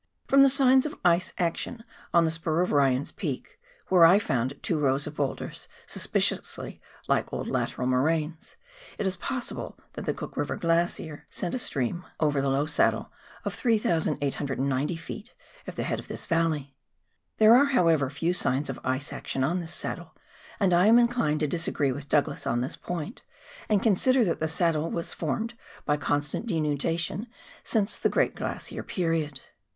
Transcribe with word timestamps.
From 0.25 0.41
the 0.41 0.49
signs 0.49 0.87
of 0.87 0.95
ice 1.05 1.31
action 1.37 1.83
on 2.11 2.25
the 2.25 2.31
spur 2.31 2.61
of 2.61 2.71
Ryan's 2.71 3.11
Peak, 3.11 3.59
where 3.89 4.03
I 4.03 4.17
found 4.17 4.55
two 4.63 4.79
rows 4.79 5.05
of 5.05 5.13
boulders 5.15 5.67
suspiciously 5.85 6.81
like 7.07 7.31
old 7.31 7.47
lateral 7.47 7.85
moraines, 7.87 8.55
it 8.97 9.05
is 9.05 9.15
possible 9.15 9.77
that 9.93 10.05
the 10.05 10.13
Cook 10.15 10.35
River 10.37 10.55
Glacier 10.55 11.27
sent 11.29 11.53
a 11.53 11.59
stream 11.59 12.03
over 12.19 12.41
the 12.41 12.49
low 12.49 12.65
COPLAXD 12.65 12.65
EIYER 12.65 12.65
AXD 12.73 12.77
GENERAL 12.77 13.11
WORK. 13.45 13.53
291 13.53 13.79
saddle 13.99 14.17
of 14.25 14.33
3,890 14.97 14.97
ft, 14.97 15.29
at 15.67 15.75
the 15.75 15.83
head 15.83 15.99
of 15.99 16.07
tbis 16.07 16.25
valley. 16.25 16.75
There 17.37 17.55
are, 17.55 17.65
how 17.65 17.87
ever, 17.87 18.09
few 18.09 18.33
signs 18.33 18.71
of 18.71 18.79
ice 18.83 19.13
action 19.13 19.43
on 19.43 19.59
this 19.59 19.71
saddle, 19.75 20.15
and 20.59 20.73
I 20.73 20.87
am 20.87 20.97
inclined 20.97 21.41
to 21.41 21.47
disagree 21.47 21.91
with 21.91 22.09
Douglas 22.09 22.47
on 22.47 22.61
this 22.61 22.75
point, 22.75 23.21
and 23.69 23.83
consider 23.83 24.25
that 24.25 24.39
the 24.39 24.47
saddle 24.47 24.89
has 24.97 25.13
formed 25.13 25.53
by 25.85 25.95
constant 25.95 26.47
denudation 26.47 27.27
since 27.61 27.99
the 27.99 28.09
great 28.09 28.33
glacier 28.35 28.81
period. 28.81 29.41